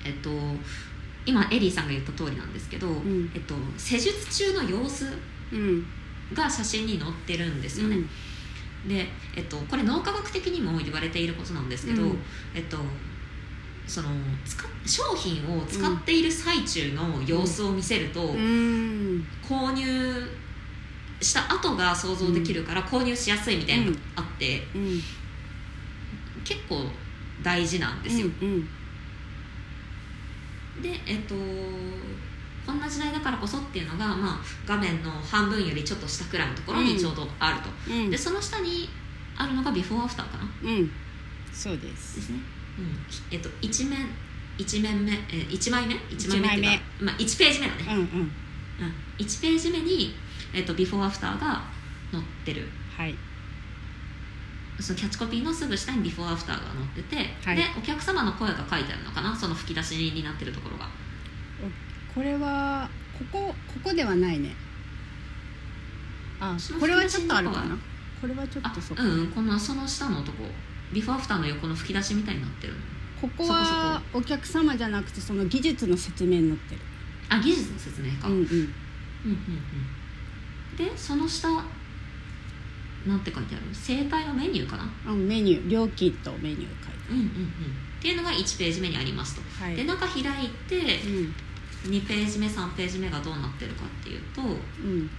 [0.03, 0.29] えっと
[1.25, 3.31] 今エリーさんが言った通りなんですけど、ん。
[3.33, 5.07] えっと、施術中の様子
[5.51, 5.85] うん。
[6.33, 7.97] が写真に載ってるんですよね、
[8.87, 12.17] で、えっと、これ脳科学的にも言われていることなんですけど、うん。
[12.53, 12.77] えっと
[13.85, 14.09] その
[14.85, 19.25] 商品を使っている最中の様子を見せると、うん。
[19.41, 19.83] 購入
[21.21, 25.01] した後が想像できるから購入しやすいみたいなのがあって、うん。
[26.43, 26.85] 結構
[27.41, 28.67] 大事なんですよ、うん。
[30.81, 31.35] でえっと
[32.65, 38.09] こんな時代だからこそっていうのが、まあ、画面の半分よりちょっと下くらいのところにちょうどあると、うん。
[38.09, 38.89] でその下に
[39.35, 40.43] あるのがビフォーアフターかな？
[40.63, 40.91] うん。
[41.51, 42.15] そうです。
[42.15, 42.39] ですね、
[42.79, 42.97] うん。
[43.31, 44.07] えっと、1面
[44.57, 48.01] 一面目、えー、1枚目？1枚目っていうかまあ、1ページ目だね、うんうん。
[48.01, 48.31] うん、
[49.17, 50.15] 1ページ目に、
[50.53, 51.63] えっと、ビフォーアフターが
[52.11, 52.69] 載ってる。
[52.95, 53.15] はい。
[54.79, 57.55] そのキャッチコピーのすぐ下にビフォーアフターが載ってて、はい。
[57.55, 59.35] でお客様の声が書いてあるのかな？
[59.35, 60.87] その吹き出しになってるところが
[62.13, 64.55] これはここここではないね。
[66.39, 67.77] あこれはちょっとあるかな。
[68.21, 70.45] これはちょっあとそこ、うんうんこのその下のとこ。
[70.93, 72.79] ビフォーアフターの横の吹き出しみたいになってるの。
[73.19, 76.81] ここはお客様じゃなくてその技術の説明に載ってる。
[77.29, 78.41] あ技術の説明か、うんうん。
[78.41, 78.57] うんうんう
[80.73, 80.77] ん。
[80.77, 81.47] でその下
[83.07, 83.65] なんて書いてある？
[83.73, 84.83] 生態のメニューかな。
[85.07, 85.69] あメニュー。
[85.69, 86.73] 料金とメニュー書いて
[87.09, 87.27] うんうんうん。
[87.27, 87.29] っ
[88.01, 89.75] ていうのが1ページ目にありますと、あるはい。
[89.77, 90.23] で中開い
[90.67, 90.75] て
[91.07, 91.33] うん
[91.85, 95.09] 2ページ目3ページ目がどうなってるかっていうとうん。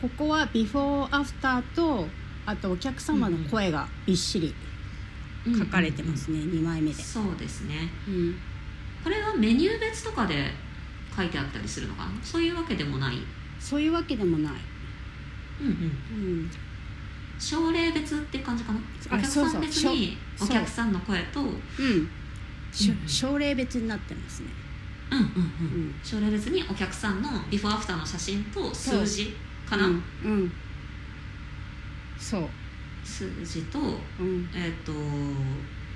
[0.00, 2.06] ここはビフォーアフターと
[2.44, 4.54] あとお客様の声がびっしり
[5.58, 7.90] 書かれてますね、2枚目で、そうですね。
[8.06, 8.38] うん、
[9.02, 10.50] これはメニュー別とかで
[11.16, 12.10] 書いてあったりするのかな？
[12.22, 13.18] そういうわけでもない？
[13.58, 14.52] そういうわけでもない、
[15.60, 15.72] うんうん。
[15.72, 15.74] う
[16.44, 16.50] ん、
[17.38, 18.78] 症例別っていう感じかな？
[19.10, 22.10] あお客さん別にお客さんの声とううん
[23.06, 24.48] 症例別になってますね、
[25.10, 25.26] うんうんう
[25.88, 25.94] ん。
[26.02, 29.34] 症例別にお客さんのビフォーアフターの写真と数字
[29.68, 30.52] かな、うん、うん、
[32.18, 32.48] そう、
[33.04, 34.48] 数字と,、うん。
[34.54, 34.92] えー、と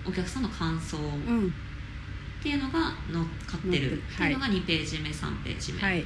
[0.09, 1.55] お客さんの感想っうん、
[2.43, 3.93] ていうのが乗っかってる。
[3.93, 4.31] ってい。
[4.31, 6.05] うのが2ページ目3ページ目、はい、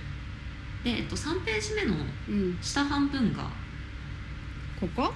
[0.84, 1.94] で、えっと、3ページ目の
[2.28, 3.50] うん、下半分が
[4.80, 5.12] ここ？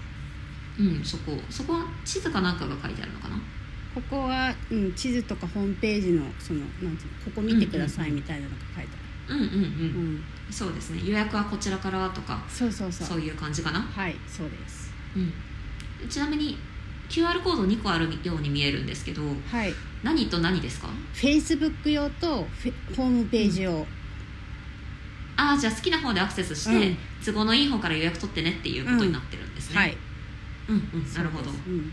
[0.79, 1.33] うんそこ。
[1.51, 3.37] そこは地図かなんかが書いてあるのかな？
[3.97, 8.91] ここは、うん、地図とかホームページのそのなんていうのここ見てくださいみたいなのが書いて
[9.29, 11.01] うんうんうん、ある、うん、そうですね。
[11.03, 12.45] 予約はこちらからとか。
[12.47, 13.09] そうそうそう。
[13.09, 13.81] そういう感じかな。
[13.81, 14.93] はいそうです。
[15.17, 16.59] うん、ちなみに
[17.09, 19.73] QR コード2個あるように見えるんですけどはい。
[20.05, 23.87] 何と何ですか？Facebook 用とフェホームページ用、
[25.39, 26.97] ああじゃあ好きな方でアクセスして、うん。
[27.25, 29.97] 都合のいい方から予約取ってねっていうことになってるんですね、はい。
[30.69, 31.15] うんうん。
[31.15, 31.51] なるほど。
[31.51, 31.91] うん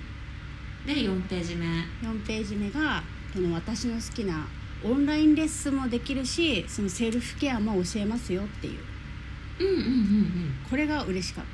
[0.85, 1.65] で4ページ目。
[1.65, 4.45] 4ページ目がこの私の好きな
[4.83, 8.79] オンラインレッスンもできるしそのセルフケアも教えますよっていう。
[9.59, 10.55] うんうんうんうん。
[10.69, 11.45] これが嬉しかっ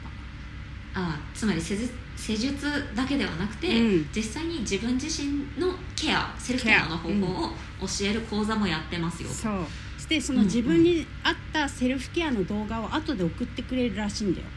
[0.96, 2.66] ああつまり施術施術
[2.96, 4.10] だけではなくて、うん。
[4.14, 7.50] 実際に自分自身のケアセルフケアの方法を
[7.82, 9.30] 教える講座もやってますよ。
[9.30, 9.66] たそう。
[10.10, 14.48] でその自分に合ったセルフケアの動画を後で送ってくれるらしいんだよ、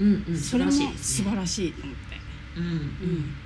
[0.00, 2.16] うんうんそれも素晴らしいと思って。
[2.56, 2.70] うんうん。
[2.70, 3.45] そう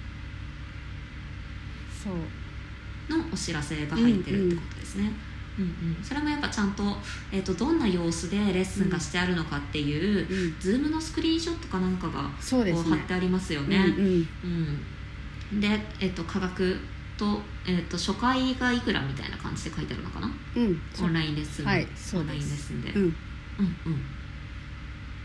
[2.08, 5.12] のお知らせが入ってるってことですね、
[5.58, 6.04] うんうん。
[6.04, 6.96] それもやっぱちゃんと,、
[7.32, 15.68] えー、とどんな様子でレッスンがしてあるのかっていう、うんズームのスクリーンショットかなんかがこう貼ってありますよね、うんで、
[16.00, 16.78] えっと価格
[17.18, 20.30] と,、えっと初回がいくらみたいな感じで書いてあるのかな？
[20.56, 20.80] うん。
[21.02, 23.02] オンラインレッスン、はいオンラインレッスンで、うん。
[23.02, 24.00] うんうん。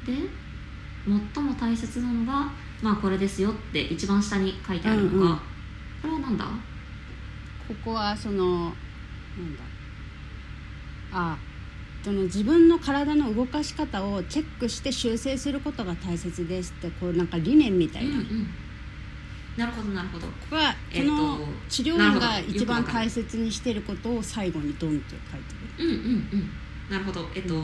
[0.03, 0.27] で
[1.33, 5.39] 最も大切なのがまあこれですよって一番下に書いてあるのが、うんうん
[6.01, 6.45] これはなんだ？
[7.67, 8.73] ここはそのなん
[9.57, 9.63] だ？
[11.11, 11.37] あ
[12.03, 18.47] その自分の体の動かし方をチェックして修正することが大切ですってこうなんか理念みたいな、こうんうん。
[19.57, 20.27] なるほどなるほど。
[20.27, 25.85] こがえっとこの治療院が一番大切にしてることを最後にドンと書いてる。
[25.85, 25.97] うんうんう
[26.37, 26.49] ん。
[26.91, 27.27] なるほど。
[27.33, 27.59] えっと、ウ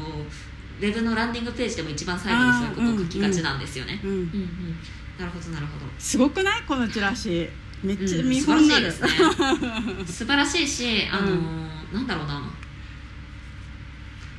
[0.80, 4.10] ェブのランディングページでも一番最後にそういうことを書きがちなんですよね、うん。
[4.10, 4.76] うんうん。
[5.20, 5.86] なるほどなるほど。
[6.00, 6.64] すごくない？
[6.68, 7.48] このチラシ
[7.84, 10.06] めっちゃうん見本になる、素晴らしいですね。
[10.06, 12.42] 素晴らしいしあのーなんだろうな。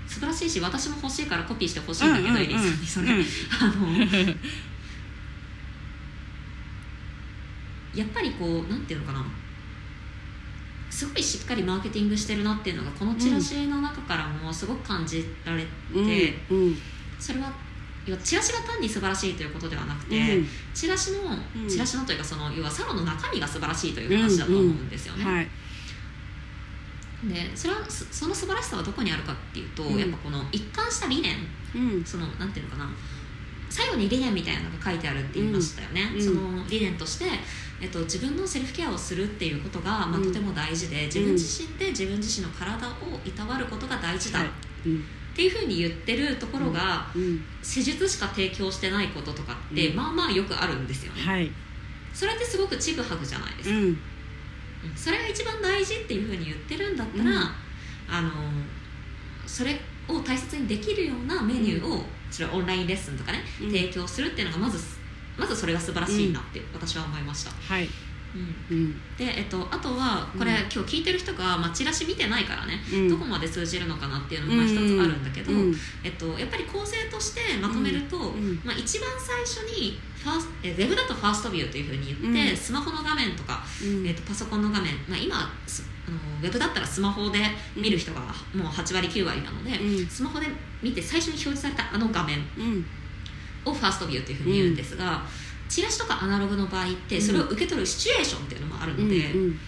[0.07, 2.44] 素晴らしいし私も欲しいからコピーしてほしいんだけど、うんうんうん。
[2.44, 3.24] エリーさんにそれ、うん。
[3.61, 3.98] あの
[7.94, 9.24] やっぱりこうなんていうのかな。
[10.90, 15.68] すごいしっかりマーケティングしてるなっていうのがこのチラシの中からもすごく感じられて、
[16.50, 16.78] うんうん。
[17.18, 17.50] それは
[18.04, 20.46] 要はチラシが単に素晴らしいということではなくて、うん。
[20.74, 21.18] チラシの、
[21.56, 21.68] うん。
[21.68, 25.24] チラシのというかその要はサロンの中身が素晴らしいという話だと思うんですよね。
[25.24, 25.48] はい。
[27.28, 31.36] でそれはそその素晴らしさはどこにあるかっていうと、うんやっぱこの一貫した理念
[31.74, 32.04] うん。
[32.04, 32.90] そのなんていうのかな
[33.70, 36.22] 最後に理念みたいなのが書いてあるって言いましたよね、うん。
[36.22, 37.24] その理念として、
[37.80, 42.92] えっと、自分のセルフケアをするっていうことが、まあ、うんとても大事で自分自身で自分自身の体を
[43.24, 44.48] いたわることが大事だ、はい。
[44.86, 47.42] うんっていうふうに言ってるところが、うん。
[47.62, 49.96] 施術しか提供してないこととかって、うん。
[49.96, 51.50] まあまあよくあるんですよね、はい。
[52.12, 53.84] それってすごくちぐはぐじゃないですか、うん。
[53.84, 53.98] うん
[54.96, 57.36] それが一番大事っていうふうに言ってるんだったら、うん。
[58.08, 58.30] あの
[59.46, 63.70] それを大切にできるようなメニューを、それはオンラインレッスンとかね、うん。
[63.70, 64.78] 提供するっていうのがまず
[65.38, 67.88] まずそれが素晴らしいなって私は思いました、はい
[68.34, 68.76] うん。
[68.76, 68.92] うん。
[69.16, 73.08] で、えっと、あとはこれ、うん今日聞いてる人が、まあ、チラシ見てないからね、うん。
[73.08, 75.74] どこまで通じるのかなっていうのもまあ一つあるんだけど、うん。
[76.02, 78.60] えっと、やっぱり構成としてまとめると、ん。
[78.64, 82.56] まあ、一番最初にファースえウェブだとファーストビューというふうに言って、うん。
[82.56, 84.06] スマホの画面とか、うん。
[84.06, 87.38] えっと、パソコンの画面、まあ、今すあのウェブだったらスマホで
[87.76, 88.20] 見る人が
[88.54, 90.06] もう8割9割なので、うん。
[90.06, 90.46] スマホで
[90.82, 92.86] 見て最初に表示されたあの画面うん。
[93.64, 95.22] をファーストビューというふうに言うんですが、
[95.72, 99.58] チラシとかアナログの場合ってそれを受け取るシチュエーションっていうのもあるので、うん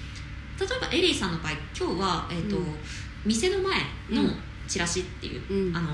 [0.57, 2.65] 例えばエリーさんの場合今日は、えっとうん。
[3.25, 3.75] 店の前
[4.11, 4.37] のうん。
[4.69, 5.77] チラシっていう、うん。
[5.77, 5.89] あの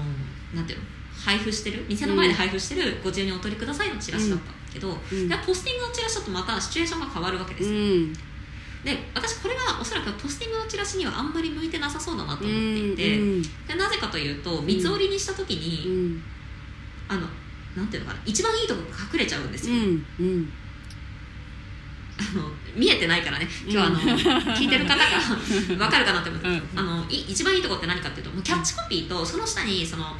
[0.54, 0.84] なんていうの
[1.24, 5.28] 配布してる店の前で配布してるご自由にお取りくださいのチラシだったけど、うん。
[5.28, 8.12] でポスティングのチラシだとまたシチュエーションが変わるわけですよ、うん。
[8.12, 8.18] で
[9.14, 13.42] 私これはおそらくポスティングのチラシにはあんまり向いてなさそうだなと思っていて、うん。
[13.42, 16.22] でなぜかというと三つ折りにした時に、うん。
[17.08, 17.26] あの
[17.76, 20.52] なんていうのかな一番いいとこ隠れちゃうんですうよ、んうん。
[22.18, 23.48] あの見えてないからね。
[23.66, 24.06] 今日あの、う ん
[24.54, 25.04] 聞いてる方が
[25.66, 26.62] 分かるかなって思って、うん。
[26.76, 30.16] あのい一番いいところって何かっていうともうキャッチコピーとその下にその、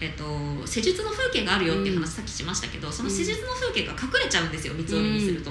[0.00, 5.50] えっと施術の風景があるよっていう話さっきしましたけど、その施術の風景が隠れちゃうんですよ三つ折りにすると。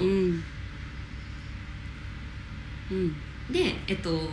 [3.52, 4.30] でえっと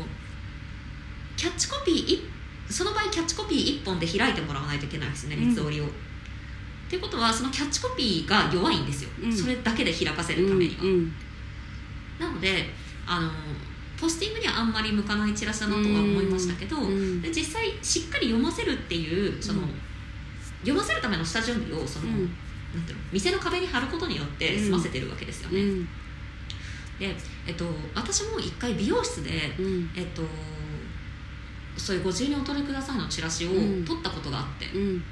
[1.36, 2.22] キャッチコピーい
[2.70, 5.90] その場合キャッチコピー1本で開いてもらわないといけないですねうん三つ折りを。
[6.86, 9.36] っていうことはそのキャッチコピーが弱いんですよ、うん。
[9.36, 10.84] それだけで開かせるためには。
[10.84, 11.14] うん
[12.18, 12.70] なので
[13.06, 13.30] あの
[14.00, 17.22] ポスティングにはあんまり向かないチラシだなとは思いましたけど、うん。
[17.22, 19.70] で実際しっかり読ませるっていうその、うん。
[20.62, 22.14] 読ませるための下準備をその、うん。
[22.14, 25.62] なんていうの店の壁に貼ることによって済ませてるわけですよね。
[25.62, 25.86] うん。
[27.00, 27.16] で、
[27.48, 29.90] えっと、私も一回美容室で、うん。
[29.96, 30.22] えっと、
[31.78, 33.86] そういうご自由にお取りくださいのチラシをうん。
[33.86, 35.04] 取ったことがあって、うん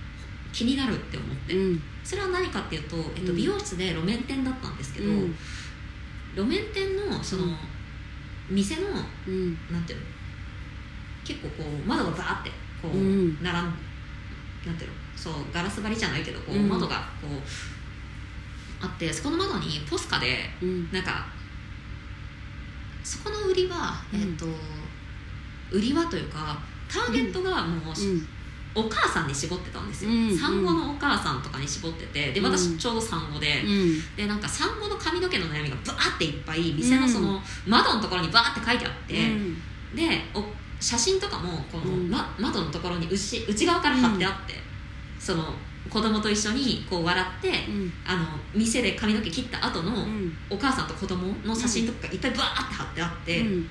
[0.53, 1.81] 気になるって思って、うん。
[2.03, 3.35] それは何かっていうと、えっと、うん。
[3.35, 5.35] 美容室で路面店だったんですけど、うん。
[6.35, 7.57] 路面店のその、うん。
[8.49, 8.81] 店の
[9.27, 9.57] うん。
[9.71, 10.05] なんていうの？
[11.25, 13.43] 結構こう窓がバーってこう、うん。
[13.43, 13.73] 並んなん
[14.77, 14.95] ていうの？
[15.15, 16.69] そうガラス張りじゃないけどこう、うん。
[16.69, 17.31] 窓がこう
[18.85, 20.91] あってそこの窓にポスカでうん。
[20.91, 21.25] なんか
[23.03, 24.21] そこの売りは、うん。
[24.21, 24.45] えっと
[25.71, 28.27] 売りはというかターゲットがもう、うん
[28.75, 32.45] お母さんに絞ってたんですよ、うん産後のお母さんとかに絞っててでうん。
[32.45, 34.15] 私ちょうど産後で、うん。
[34.15, 39.13] でなんか産後の髪の毛の悩みがバーっていっぱい店のその窓のところにバーって書いてあって、
[39.95, 40.43] でお
[40.79, 42.09] 写真とかもこの、うん。
[42.09, 44.55] ま、窓のところに内内側から貼ってあって、
[45.19, 45.53] その
[45.89, 47.93] 子供と一緒にこう笑って、うん。
[48.05, 50.33] あの店で髪の毛切った後のうん。
[50.49, 53.63] お母さんと子供の写真とかがいっぱいバーって貼ってあって、うん。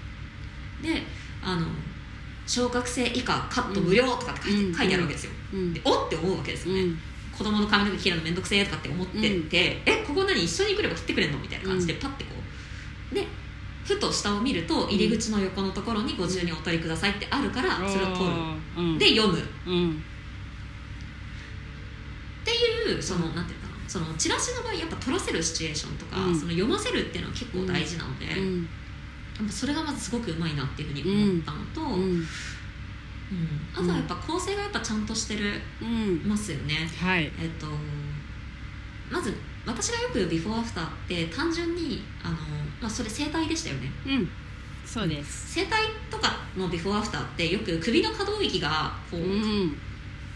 [0.80, 1.02] で
[1.42, 1.66] あの
[2.46, 5.32] 小学生以下カット無料とかって書いて,、うん書いてあるわけですよ。
[5.52, 5.72] うん。
[5.74, 6.98] でおって思うわけですよね、うん。
[7.36, 12.30] 子供の髪の毛切るのめんどくせえとかって思ってて、えここ何一緒に来れば切ってくれんのみたいな感じでパッてこ
[13.12, 13.26] うで
[13.84, 18.32] ふと下を見ると入り口の横のところにご自由にお取りくださいってあるからそれを取る。
[18.76, 18.98] うん。
[18.98, 19.38] で読む。
[19.38, 20.02] っうん。
[22.44, 23.72] ていうそのなんていうかな。
[23.88, 26.34] そのチラシの場合やっぱ取らせるシチュエーションとか、うん。
[26.38, 28.26] その読ませるっていうのは結構大事なので、
[29.50, 32.12] それがまずすごくうまいなっていうふうに思ったのと、うん。
[32.12, 32.26] うん。
[33.74, 36.28] あとはやっぱ構成がやっぱちゃんとしてるうん。
[36.28, 36.88] ますよね。
[37.00, 37.30] はい。
[37.40, 37.66] えっと
[39.10, 39.34] まず
[39.66, 42.36] 私がよくビフォーアフターって単純にあの、
[42.80, 43.90] まあ、それ整体でしたよね。
[44.06, 44.30] うん。
[44.84, 45.54] そうです。
[45.54, 49.76] 整体とかのビフォーアフターってよく首の可動域がこう、うん。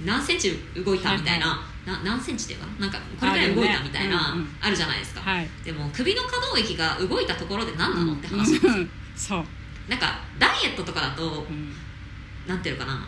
[0.05, 0.53] 何センチ
[0.85, 2.87] 動いたみたいな、はな何センチっていうかな？
[2.89, 4.43] んかこれぐらい動いたみたいなあ,、あるね。
[4.43, 5.49] うんうんるじゃないですか、はい。
[5.65, 8.55] でも首の可動域が動いたところで何なのって話。
[8.55, 8.91] ですよ、うん。
[9.15, 9.45] そう。
[9.89, 11.73] なんかダイエットとかだとうん。
[12.47, 13.07] なんていうのかな？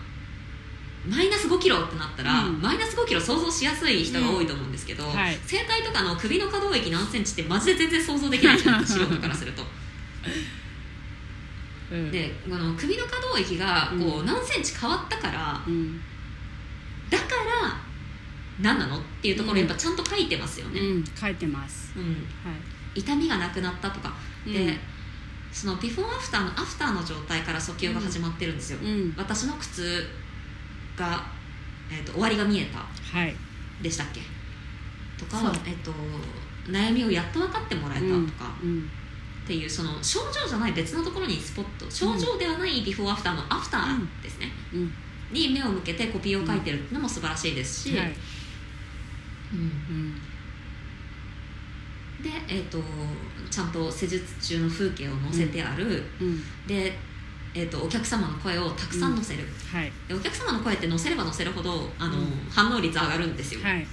[1.07, 2.63] マイナス5キロってなったら、うん。
[2.63, 5.11] マイナス5キロ想像しやすい人が多いと思うんですけど、ん。
[5.11, 5.37] はい。
[5.45, 9.63] 整体とかの首の可動域何センチってマジで全然想像できないじゃないですか素人からすると。
[11.91, 12.11] うん。
[12.13, 16.01] でこの首の可動域がこうう何センチ変わったからうん。
[17.11, 17.25] だか
[17.63, 17.88] ら
[18.61, 18.99] 何なの？
[18.99, 21.93] っていうところうんやっぱちゃんと書いてますよね、うん書いてます。
[21.97, 22.05] うん。
[22.05, 22.11] は
[22.97, 23.01] い。
[23.01, 24.13] 痛みがなくなったとか。
[24.47, 24.53] うん。
[24.53, 24.77] で、
[25.53, 29.15] そのビフォーアフターのアフターの状態から訴求が始まってるんですよ、うん。
[29.17, 30.07] 私の靴
[30.97, 31.25] が、
[31.91, 32.79] えー、と終わりが見えた。
[32.79, 33.35] はい。
[33.83, 34.21] でしたっけ？
[35.17, 35.93] とかえっと
[36.69, 38.91] 悩みをやっと分かってもらえたとか、うん。
[39.45, 41.91] っていうその症状じゃない別のところにスポット。
[41.91, 44.93] 症状ではないビフォーアフターのアフターですね、うん。
[45.33, 48.15] に目を向けてコピーを書いてるのも素晴らしいですし、はい
[52.23, 52.79] で、えー、と
[53.51, 56.93] ちゃんと施術中の風景を載せてある、うんで、
[57.55, 59.93] えー、とお客様の声をたくさん載せる、はい。
[60.07, 62.27] でお客様の声って載せれば載せるほどあの、うん。
[62.51, 63.87] 反応率上がるんですよ、はい。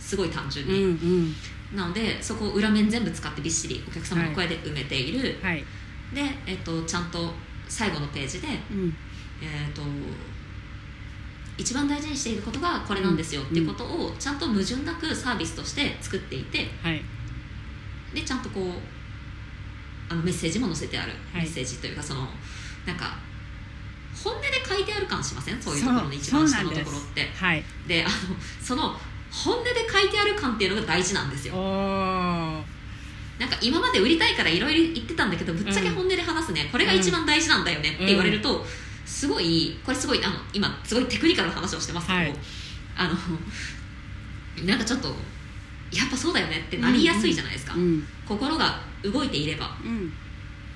[0.00, 0.86] すすごい単純うんうに、
[1.30, 1.34] ん。
[1.74, 5.58] なのでそこを裏面全部使ってびっしりお客様の声で埋めている、はい。
[6.14, 7.32] で、えー、とちゃんと
[7.68, 8.96] 最後のページで、うん。
[9.42, 9.82] えー、と
[11.56, 13.42] 一番大事にしていることがこれなんですよ。
[13.42, 17.02] っていうことをちゃんと矛盾なくサービスとして作っていてはい。
[18.14, 21.42] でちゃんとこうあのメッセージも載せてある、はい。
[21.42, 22.26] メッセージというかその
[22.86, 23.16] なんか
[24.22, 25.60] 本音で書いてある感しません？
[25.60, 27.30] そういうところの一番下のところって。
[27.34, 27.62] はい。
[27.86, 28.12] であの
[28.62, 28.94] その
[29.30, 31.54] 本音で書いてある感っていうのが大事なんですよ。
[33.36, 38.64] なんか今まで売りたいからいろいろ言ってたんだけどぶっちゃけ本音で話すね、これが一番大事なんだよねって言われると、
[39.04, 42.34] すごいこれすごいあの今すごいテクニカルな話をしてますけど、はい。
[42.96, 45.08] あのなんかちょっと
[45.92, 48.04] やっぱそうだよねってなりやすいじゃないですか、うん。
[48.26, 50.12] 心が動いていれば、うん。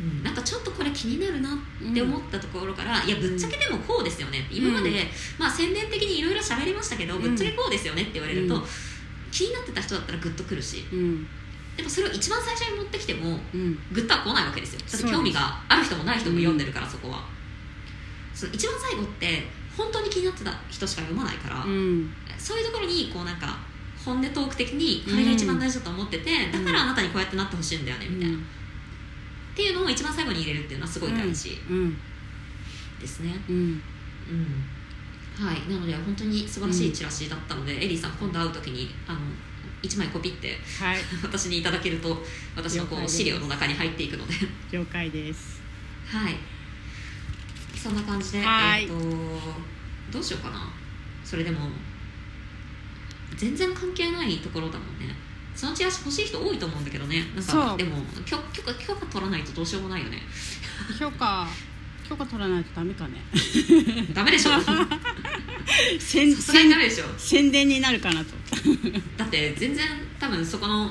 [0.01, 0.23] うん。
[0.23, 4.47] なんかちょっとこれ気になるなって思ったところから、いやぶっちゃけでもこうですよね。
[4.51, 4.97] 今まで、うん
[5.39, 7.23] まあ宣伝的にいろいろ喋りましたけど、うん。
[7.23, 8.63] ぶっちゃけこうですよねって言われると、うん。
[9.31, 11.27] 気になってた人だったらグッとくるしうん。
[11.77, 13.79] でもそれを一番最初に持ってきてもうん。
[13.93, 15.11] グッとは来ないわけですよ。
[15.11, 17.25] 興味がある人もない人も読んでるから、そこは
[18.39, 19.43] そう一番最後って
[19.77, 22.09] 本当に気になってた人しか読まないから、うん。
[22.39, 23.59] そういうところにこうなんか
[24.05, 28.41] 本音トーク的にこれが一番大事だと思ってて、だからあなたにこうやってなってほしいんだよねみたいな、っ
[29.57, 31.97] ていうのを一番最後に入れるっていうのはすごい大事うん。
[33.01, 33.57] ですね、うん。
[33.57, 35.45] うん。
[35.45, 35.69] はい。
[35.69, 39.19] なので本当に素晴らしいチラシだったので、エリーさん今度会う時にあの
[39.83, 40.99] 1枚コピってはい。
[41.23, 42.25] 私にいただけると
[42.55, 44.35] 私のこう資料の中に入っていくので。
[44.71, 45.61] 了解です。
[46.07, 46.58] はい
[47.83, 48.83] そんな感じではい。
[48.83, 48.95] えっ、と
[50.11, 50.73] どうしようかな。
[51.25, 51.59] それでも
[53.37, 55.15] 全然関係ないところだもんね。
[55.55, 57.25] そのチラシ欲しい人多いと思うんだけどね。
[57.35, 60.23] なんかでも許許可許可取らないとどうしようもないよね。
[60.99, 61.47] 許可
[62.09, 63.23] 許可取らないとダメかね。
[64.15, 64.53] ダメでしょ。
[66.01, 67.05] 宣さすがになるでしょ。
[67.19, 68.31] 宣伝になるかなと。
[69.17, 69.87] だって全然
[70.19, 70.91] 多分そこの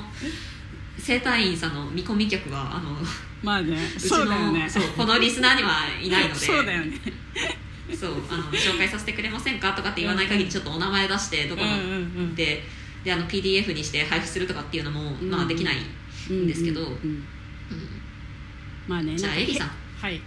[0.98, 2.96] 整体院さんの見込み客はあの
[3.42, 4.68] まあねうちのそうだよね。
[4.68, 6.34] そうこのリスナーにはいないので。
[6.34, 6.96] そうだよね。
[7.98, 12.34] そうあの紹介させてくれませんかとかって言わない限りちょっとお名前出してどこの、うんうんうん。
[12.34, 12.62] で
[13.04, 15.30] であの PDF にして配布するとかっていうのも、うん。
[15.30, 15.76] まあできない、
[16.30, 16.80] うんですけど。
[16.80, 17.24] うんうんうん
[18.86, 19.70] まあねじゃあエリさん。
[20.00, 20.18] はい。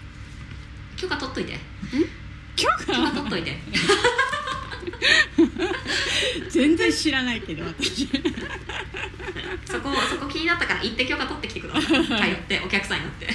[0.96, 1.58] 許可取っといて。
[2.56, 3.58] 今日許可取っといて。
[6.50, 8.08] 全然知らないけど私
[9.66, 12.04] そこそこ気になったから行って許可取ってきてください。
[12.06, 13.28] 通ってお客さんになって。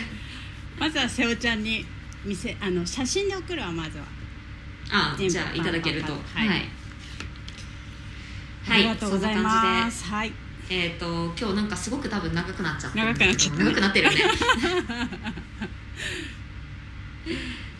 [0.78, 1.84] まずは瀬尾ちゃんに
[2.24, 4.04] 見せあの写真で送るわまずは。
[4.90, 6.12] あじゃあいただけると。
[6.12, 6.46] ははい。
[6.46, 6.68] い、はい
[8.68, 10.32] ありがとうございそんな感じますはい。
[10.68, 11.06] でえっ、と
[11.38, 13.04] 今日なんかすごく多分長くなっちゃってる。
[13.06, 13.64] 長くなっちゃった。
[13.64, 14.18] 長くなってるよね。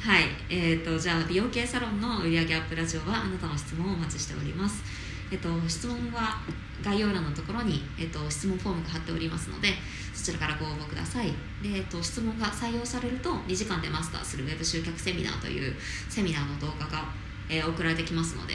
[0.00, 0.24] はい。
[0.48, 4.82] えっ、とじゃあ美容系サロンの売上アップラジオはあなたの質問をお待ちしております
[5.30, 6.36] えっ、と質問は
[6.84, 9.68] 概要欄のところに、えっと質問フォームが貼っておりますので
[10.14, 11.26] そちらからご応募ください。
[11.62, 15.74] で、えっと質問が採用されると2時間でマスターするウェブ集客セミナーという
[16.08, 17.04] セミナーの動画が、
[17.48, 18.54] えー送られてきますので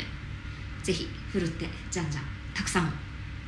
[0.83, 2.91] ぜひふるってじゃんじゃんたくさん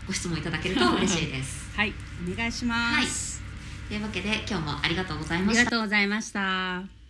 [0.07, 1.69] ご質問いただけると 嬉しいです。
[1.75, 1.93] はい。
[2.31, 3.41] お願いします、
[3.89, 5.61] というわけで今日もありがとうございあました。
[5.61, 7.02] りがとうございました